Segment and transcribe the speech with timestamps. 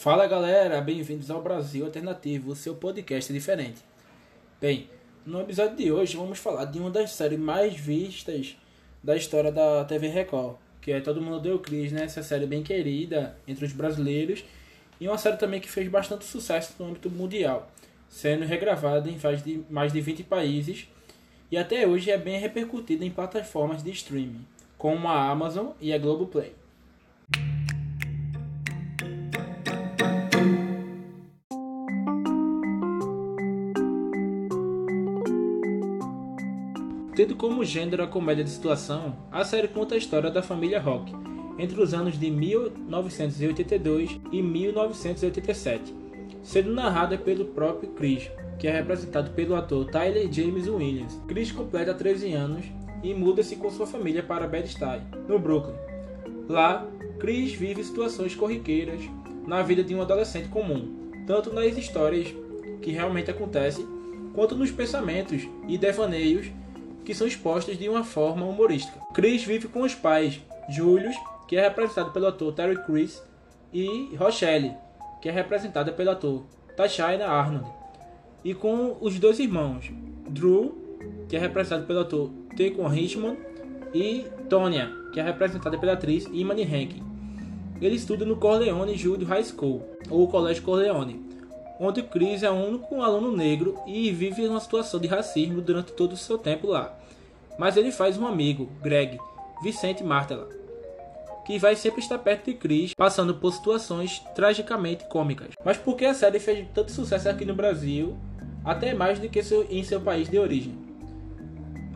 [0.00, 3.80] Fala galera, bem-vindos ao Brasil Alternativo, o seu podcast diferente.
[4.60, 4.88] Bem,
[5.26, 8.56] no episódio de hoje vamos falar de uma das séries mais vistas
[9.02, 12.04] da história da TV Record, que é Todo Mundo Deu Cris, né?
[12.04, 14.44] Essa série bem querida entre os brasileiros
[15.00, 17.68] e uma série também que fez bastante sucesso no âmbito mundial,
[18.08, 20.86] sendo regravada em mais de, mais de 20 países
[21.50, 24.46] e até hoje é bem repercutida em plataformas de streaming,
[24.78, 26.54] como a Amazon e a Globoplay.
[27.32, 27.77] Tendo
[37.38, 41.14] como gênero a comédia de situação, a série conta a história da família Rock
[41.56, 45.94] entre os anos de 1982 e 1987,
[46.42, 48.28] sendo narrada pelo próprio Chris,
[48.58, 51.20] que é representado pelo ator Tyler James Williams.
[51.28, 52.66] Chris completa 13 anos
[53.04, 55.76] e muda-se com sua família para Bed-Stuy, no Brooklyn.
[56.48, 56.84] Lá,
[57.20, 59.00] Chris vive situações corriqueiras
[59.46, 62.34] na vida de um adolescente comum, tanto nas histórias
[62.82, 63.86] que realmente acontecem,
[64.34, 66.50] quanto nos pensamentos e devaneios
[67.08, 69.00] que são expostas de uma forma humorística.
[69.14, 71.16] Chris vive com os pais, Julius,
[71.48, 73.22] que é representado pelo ator Terry Crews,
[73.72, 74.74] e Rochelle,
[75.22, 76.44] que é representada pelo ator
[76.76, 77.66] Tashaina Arnold,
[78.44, 79.90] e com os dois irmãos,
[80.28, 80.76] Drew,
[81.30, 83.38] que é representado pelo ator Tecon Richmond,
[83.94, 87.02] e Tonya, que é representada pela atriz Imani Henke.
[87.80, 91.24] Ele estuda no Corleone Junior High School, ou Colégio Corleone,
[91.80, 96.12] onde Chris é o único aluno negro e vive uma situação de racismo durante todo
[96.12, 96.98] o seu tempo lá.
[97.58, 99.18] Mas ele faz um amigo, Greg,
[99.62, 100.48] Vicente Martela,
[101.44, 105.48] que vai sempre estar perto de Chris, passando por situações tragicamente cômicas.
[105.64, 108.16] Mas por que a série fez tanto sucesso aqui no Brasil,
[108.64, 109.40] até mais do que
[109.70, 110.74] em seu país de origem?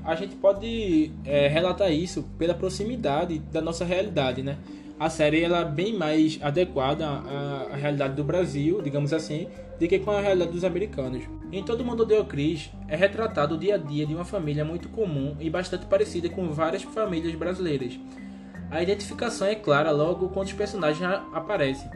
[0.04, 4.58] A gente pode é, relatar isso pela proximidade da nossa realidade, né?
[5.04, 9.48] A série ela é bem mais adequada à, à, realidade do Brasil, digamos assim,
[9.78, 11.24] do que com a realidade dos americanos.
[11.50, 14.88] Em Todo Mundo Odeia Chris é retratado o dia a dia de uma família muito
[14.90, 17.98] comum e bastante parecida com várias famílias brasileiras.
[18.70, 21.02] A identificação é clara logo quando os personagens
[21.32, 21.90] aparecem.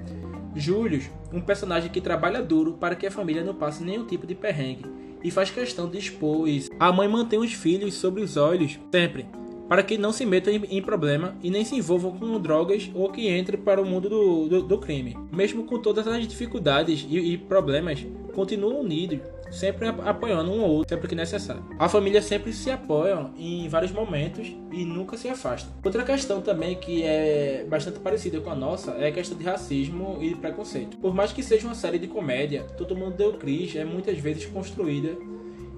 [0.57, 4.35] Julius, um personagem que trabalha duro para que a família não passe nenhum tipo de
[4.35, 4.85] perrengue
[5.23, 6.71] e faz questão de expor isso.
[6.81, 9.27] A mãe mantém os filhos sobre os olhos sempre,
[9.69, 13.11] para que não se metam em, em problema e nem se envolvam com drogas ou
[13.11, 15.17] que entrem para o mundo do, do, do crime.
[15.33, 20.95] Mesmo com todas as dificuldades e, e, problemas, continuam unidos, sempre apoiando um ou outro,
[20.95, 21.65] sempre que necessário.
[21.79, 25.71] A família sempre se apoia em vários momentos e nunca se afasta.
[25.85, 30.19] Outra questão também que é bastante parecida com a nossa é a questão de racismo
[30.21, 30.97] e preconceito.
[30.99, 34.47] Por mais que seja uma série de comédia, Todo Mundo Deu Cris é muitas vezes
[34.47, 35.17] construída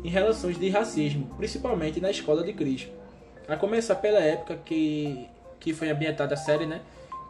[0.03, 2.89] em relações de racismo, principalmente na escola de Cris.
[3.49, 5.27] A começar pela época que,
[5.59, 6.83] que foi ambientada a série, né?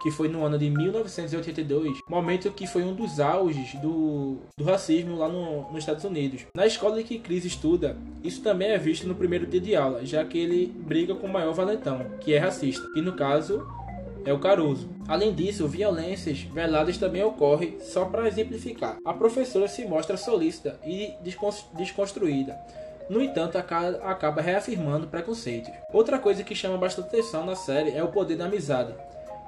[0.03, 5.17] Que foi no ano de 1982, momento que foi um dos auges do, do racismo
[5.17, 6.45] lá no, nos Estados Unidos.
[6.55, 10.25] Na escola que Chris estuda, isso também é visto no primeiro dia de aula, já
[10.25, 13.65] que ele briga com o maior valentão, que é racista, e no caso
[14.25, 14.89] é o Caruso.
[15.06, 18.99] Além disso, violências veladas também ocorrem, só para exemplificar.
[19.05, 21.12] A professora se mostra solícita e
[21.75, 22.59] desconstruída,
[23.08, 25.72] no entanto, acaba reafirmando preconceitos.
[25.92, 28.92] Outra coisa que chama bastante atenção na série é o poder da amizade.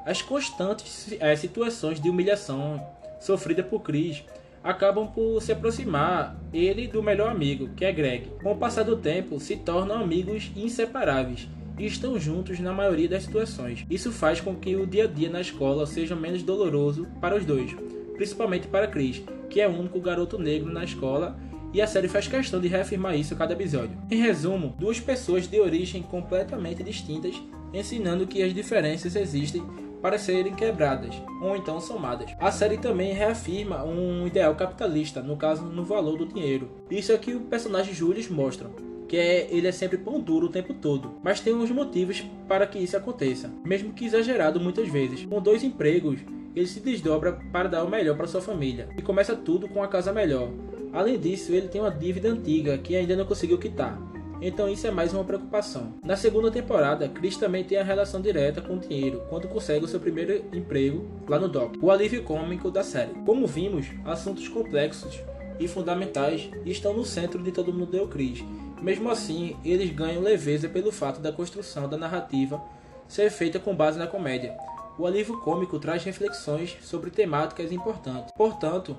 [0.06, 2.82] As constantes é, situações de humilhação
[3.20, 4.24] sofrida por Chris
[4.64, 8.30] acabam por se aproximar ele do melhor amigo, que é Greg.
[8.42, 11.48] Com o passar do tempo, se tornam amigos inseparáveis
[11.78, 13.86] e estão juntos na maioria das situações.
[13.90, 17.44] Isso faz com que o dia a dia na escola seja menos doloroso para os
[17.44, 17.74] dois,
[18.16, 21.38] principalmente para Chris, que é o único garoto negro na escola
[21.72, 23.96] e a série faz questão de reafirmar isso a cada episódio.
[24.10, 27.40] Em resumo, duas pessoas de origem completamente distintas
[27.72, 29.62] ensinando que as diferenças existem
[30.02, 32.30] para serem quebradas ou então somadas.
[32.38, 36.70] A série também reafirma um ideal capitalista, no caso no valor do dinheiro.
[36.90, 38.70] Isso é que o personagem Julius mostra,
[39.06, 42.66] que é ele é sempre pão duro o tempo todo, mas tem uns motivos para
[42.66, 45.26] que isso aconteça, mesmo que exagerado muitas vezes.
[45.26, 46.20] Com dois empregos,
[46.56, 49.88] ele se desdobra para dar o melhor para sua família e começa tudo com a
[49.88, 50.50] casa melhor,
[50.92, 53.98] Além disso, ele tem uma dívida antiga que ainda não conseguiu quitar.
[54.42, 55.94] Então isso é mais uma preocupação.
[56.02, 59.88] Na segunda temporada, Chris também tem a relação direta com o dinheiro quando consegue o
[59.88, 63.12] seu primeiro emprego lá no Doc, o alívio cômico da série.
[63.26, 65.20] Como vimos, assuntos complexos
[65.58, 68.42] e fundamentais estão no centro de Todo Mundo Deu Chris.
[68.80, 72.62] Mesmo assim, eles ganham leveza pelo fato da construção da narrativa
[73.06, 74.56] ser feita com base na comédia.
[74.98, 78.32] O alívio cômico traz reflexões sobre temáticas importantes.
[78.34, 78.96] Portanto,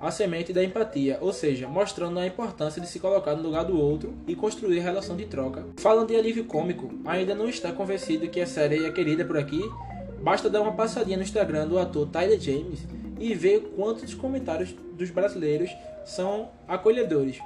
[0.00, 3.78] a semente da empatia, ou seja, mostrando a importância de se colocar no lugar do
[3.78, 5.64] outro e construir relação de troca.
[5.76, 9.60] Falando de alívio cômico, ainda não está convencido que a série é querida por aqui?
[10.22, 12.80] Basta dar uma passadinha no Instagram do ator Tyler James
[13.18, 15.70] e ver quantos comentários dos brasileiros
[16.04, 17.38] são acolhedores,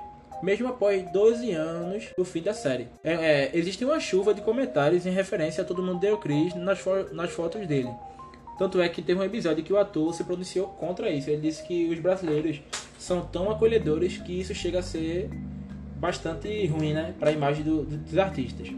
[0.43, 2.89] mesmo após 12 anos do fim da série.
[3.03, 6.79] É, é, existe uma chuva de comentários em referência a Todo Mundo Deu Chris nas,
[6.79, 7.91] fo nas fotos dele.
[8.57, 11.29] Tanto é que teve um episódio que o ator se pronunciou contra isso.
[11.29, 12.61] Ele disse que os brasileiros
[12.99, 15.29] são tão acolhedores que isso chega a ser
[15.97, 18.69] bastante ruim né, para a imagem do, dos artistas.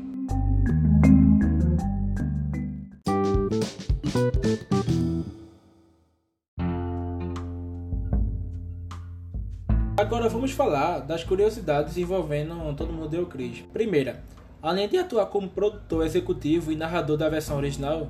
[9.99, 13.61] Agora vamos falar das curiosidades envolvendo Todo Mundo Deu Cris.
[13.73, 14.23] Primeira,
[14.63, 18.09] além de atuar como produtor executivo e narrador da versão original,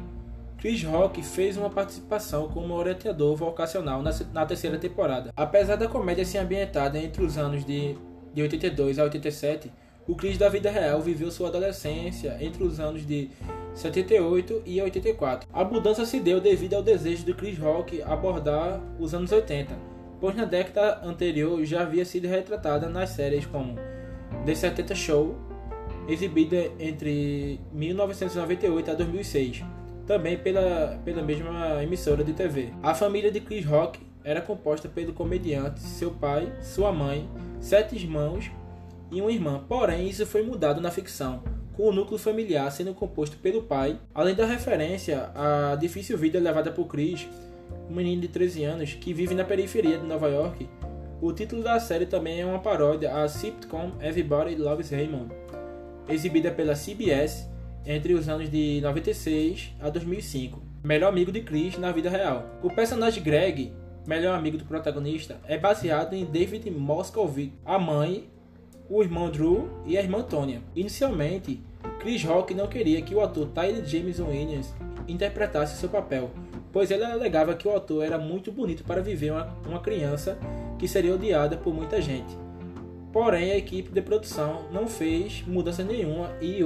[0.67, 5.33] Chris Rock fez uma participação como orientador vocacional na, na terceira temporada.
[5.37, 7.97] Apesar da comédia ser ambientada entre os anos de,
[8.35, 9.71] de 82 a 87,
[10.09, 13.31] o Chris da vida real viveu sua adolescência entre os anos de
[13.77, 15.49] 78 e 84.
[15.53, 19.73] A mudança se deu devido ao desejo de Chris Rock abordar os anos 80
[20.21, 23.77] pois na década anterior já havia sido retratada nas séries como
[24.45, 25.37] The 70 Show,
[26.09, 29.63] exibida entre 1998 a 2006,
[30.06, 32.73] também pela, pela mesma emissora de TV.
[32.82, 37.29] A família de Chris Rock era composta pelo comediante, seu pai, sua mãe,
[37.61, 38.50] sete irmãos
[39.11, 41.43] e uma irmã, porém isso foi mudado na ficção,
[41.75, 46.73] com o núcleo familiar sendo composto pelo pai, além da referência à difícil vida levada
[46.73, 47.29] por Chris
[47.88, 50.69] um menino de 13 anos que vive na periferia de Nova York.
[51.20, 55.32] O título da série também é uma paródia à sitcom Everybody Loves Raymond,
[56.08, 57.49] exibida pela CBS
[57.87, 60.61] entre os anos de 96 a 2005.
[60.83, 62.44] Melhor amigo de Chris na vida real.
[62.62, 63.73] O personagem Greg,
[64.06, 68.29] melhor amigo do protagonista, é baseado em David Moscovitz, a mãe,
[68.88, 70.61] o irmão Drew e a irmã Tonya.
[70.75, 71.61] Inicialmente,
[72.00, 74.75] Chris Rock não queria que o ator Tyler James Williams
[75.09, 76.31] interpretasse seu papel,
[76.73, 80.39] pois ele alegava que o autor era muito bonito para viver uma, uma criança
[80.79, 82.37] que seria odiada por muita gente.
[83.17, 86.61] Porém, a equipe de produção não fez mudança nenhuma e,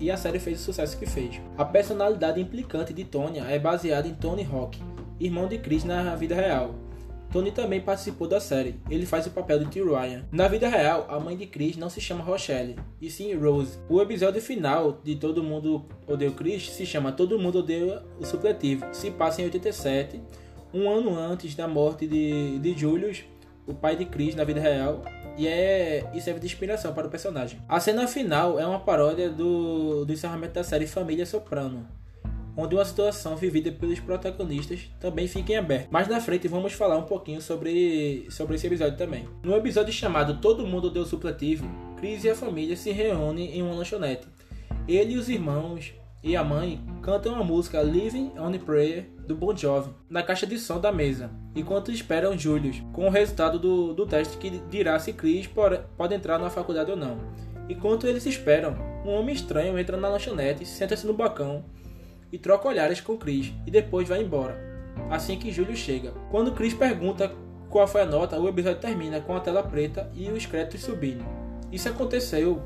[0.00, 1.40] e, a série fez o sucesso que fez.
[1.56, 4.76] A personalidade implicante de Tonya é baseada em Tony Hawk,
[5.20, 6.74] irmão de Chris na vida real,
[7.32, 8.74] Tony também participou da série.
[8.90, 9.80] Ele faz o papel de T.
[9.80, 10.24] Ryan.
[10.32, 13.78] Na vida real, a mãe de Chris não se chama Rochelle, e sim Rose.
[13.88, 18.86] O episódio final de Todo Mundo Odeia Chris se chama Todo Mundo Odeia o Supletivo.
[18.90, 20.20] Se passa em 87,
[20.74, 23.22] um ano antes da morte de, de Julius,
[23.68, 25.02] o pai de Chris na vida real,
[25.36, 27.60] e, é, e serve de inspiração para o personagem.
[27.68, 31.86] A cena final é uma paródia do, do encerramento da série Família Soprano,
[32.56, 35.90] onde uma situação vivida pelos protagonistas também fica em aberto.
[35.90, 39.28] Mais na frente vamos falar um pouquinho sobre, sobre esse episódio também.
[39.42, 43.74] No episódio chamado Todo Mundo Deu Supletivo, Chris e a família se reúnem em uma
[43.74, 44.26] lanchonete.
[44.88, 49.34] Ele e os irmãos e a mãe cantam a música Living on a Prayer do
[49.34, 53.92] Bon Jovi na caixa de som da mesa, enquanto esperam Julius com o resultado do,
[53.92, 57.18] do teste que dirá se Chris pode entrar na faculdade ou não.
[57.68, 61.64] Enquanto eles esperam, um homem estranho entra na lanchonete, senta-se no balcão
[62.30, 64.56] e troca olhares com Chris e depois vai embora.
[65.10, 66.12] Assim que Júlio chega.
[66.30, 67.32] Quando Chris pergunta
[67.68, 71.24] qual foi a nota, o episódio termina com a tela preta e os créditos subindo.
[71.70, 72.62] Isso aconteceu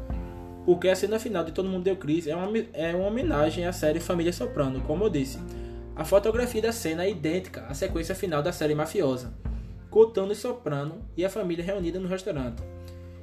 [0.66, 3.73] porque a cena final de Todo Mundo Deu Chris é uma, é uma homenagem à
[3.73, 5.38] série Família Soprano, como eu disse.
[5.94, 9.32] A fotografia da cena é idêntica à sequência final da série mafiosa,
[9.88, 12.64] contando e Soprano e a família reunida no restaurante.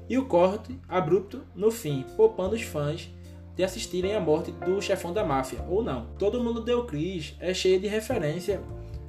[0.10, 3.10] E o corte abrupto no fim, poupando os fãs
[3.58, 6.08] de assistirem à morte do chefão da máfia, ou não.
[6.18, 8.62] Todo mundo deu Chris é cheio de referência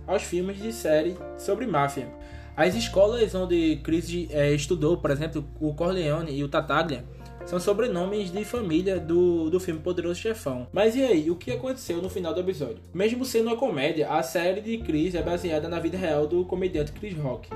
[0.09, 2.09] aos filmes de série sobre máfia.
[2.57, 7.05] As escolas onde Chris é, estudou, por exemplo, o Corleone e o Tataglia,
[7.47, 10.67] são sobrenomes de família do, do filme Poderoso Chefão.
[10.73, 12.79] Mas e aí, o que aconteceu no final do episódio?
[12.93, 16.93] Mesmo sendo uma comédia, a série de Chris é baseada na vida real do comediante
[16.93, 17.51] Chris Rock,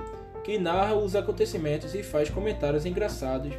[0.45, 3.53] que narra os acontecimentos e faz comentários engraçados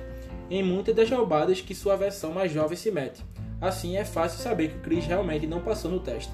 [0.50, 3.24] em muitas das roubadas que sua versão mais jovem se mete.
[3.62, 6.32] Assim é fácil saber que o Chris realmente não passou no teste.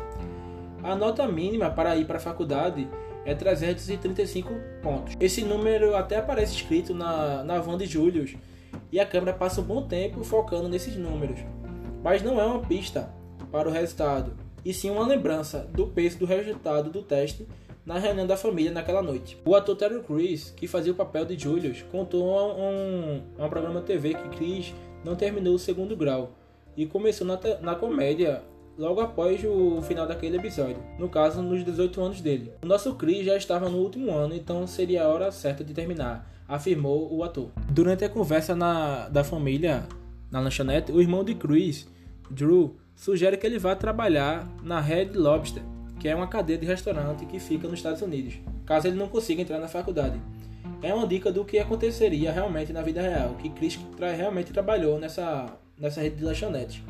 [0.83, 2.87] A nota mínima para ir para a faculdade
[3.25, 5.15] é 335 pontos.
[5.19, 8.35] Esse número até aparece escrito na, na van de Julius
[8.91, 11.39] e a câmera passa um bom tempo focando nesses números.
[12.03, 13.09] Mas não é uma pista
[13.51, 17.47] para o resultado, e sim uma lembrança do peso do resultado do teste
[17.85, 19.37] na reunião da família naquela noite.
[19.45, 23.81] O ator Terry Crews, que fazia o papel de Julius, contou a um, um programa
[23.81, 26.31] TV que Chris não terminou o segundo grau
[26.75, 28.41] e começou na, na comédia
[28.77, 32.51] logo após o final daquele episódio, no caso nos 18 anos dele.
[32.63, 36.29] O nosso Chris já estava no último ano, então seria a hora certa de terminar,
[36.47, 37.49] afirmou o ator.
[37.69, 39.83] Durante a conversa na, da família
[40.31, 41.87] na lanchonete, o irmão de Chris,
[42.29, 45.63] Drew, sugere que ele vá trabalhar na Red Lobster
[46.05, 49.41] que é uma cadeia de restaurante que fica nos Estados Unidos, caso ele não consiga
[49.41, 50.21] entrar na faculdade.
[50.81, 53.79] É uma dica do que aconteceria realmente na vida real, que Chris
[54.15, 56.83] realmente trabalhou nessa, nessa rede de lanchonetes,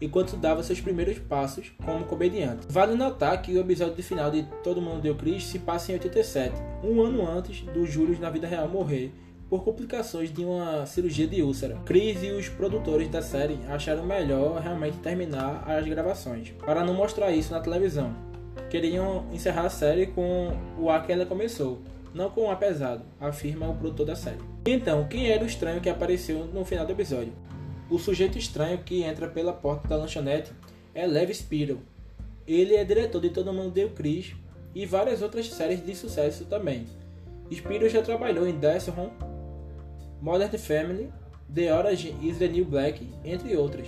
[0.00, 2.66] enquanto dava seus primeiros passos como comediante.
[2.68, 5.94] Vale notar que o episódio de final de Todo Mundo Deu Chris se passa em
[5.94, 9.12] 87, um ano antes do Júlio na vida real morrer
[9.48, 11.76] por complicações de uma cirurgia de úlcera.
[11.84, 17.30] Chris e os produtores da série acharam melhor realmente terminar as gravações, para não mostrar
[17.30, 18.14] isso na televisão.
[18.68, 21.80] Queriam encerrar a série com o ar que ela começou,
[22.12, 24.40] não com o ar pesado, afirma o produtor da série.
[24.66, 27.32] Então, quem era o estranho que apareceu no final do episódio?
[27.88, 30.52] O sujeito estranho que entra pela porta da lanchonete
[30.92, 31.80] é Lev Spiro.
[32.46, 34.34] Ele é diretor de Todo Mundo Deu Chris
[34.74, 36.86] e várias outras séries de sucesso também.
[37.50, 39.12] Spiro já trabalhou em Death Home,
[40.20, 41.12] Modern Family,
[41.54, 43.86] The Orange is the New Black, entre outras.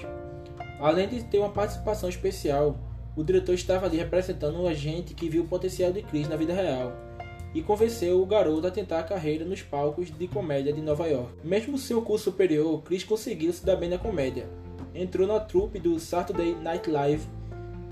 [0.79, 2.79] Além de ter uma participação especial,
[3.17, 6.55] o diretor estava ali representando um agente que viu o potencial de Chris na vida
[6.55, 7.08] real
[7.55, 11.33] e convenceu o garoto a tentar a carreira nos palcos de comédia de Nova York.
[11.43, 14.49] Mesmo sem o curso superior, Chris conseguiu se dar bem na comédia.
[14.95, 17.27] Entrou na trupe do Saturday Night Live,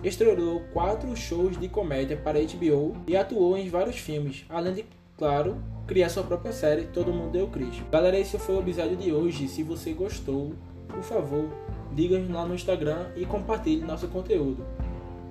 [0.02, 4.84] estreou quatro shows de comédia para HBO e atuou em vários filmes, além de,
[5.16, 7.82] claro, criar sua própria série Todo Mundo Deu Cris.
[7.90, 9.48] Galera, esse foi o episódio de hoje.
[9.48, 10.52] Se você gostou,
[10.88, 11.48] por favor,
[11.92, 14.64] diga-nos lá no Instagram e compartilhe nosso conteúdo.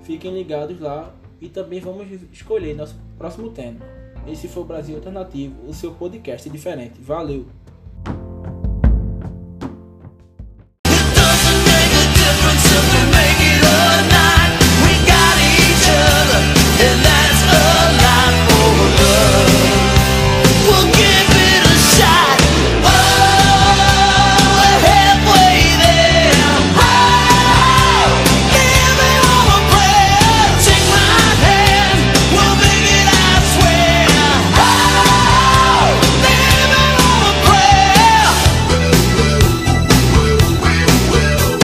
[0.02, 3.95] Fiquem ligados lá e também vamos escolher nosso próximo tema.
[4.28, 7.00] Esse foi o Brasil Alternativo, o seu podcast diferente.
[7.00, 7.46] Valeu!